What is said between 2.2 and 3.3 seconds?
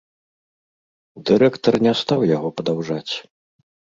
яго падаўжаць.